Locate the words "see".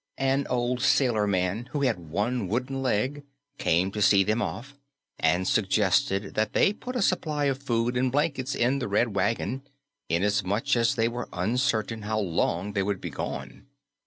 4.01-4.23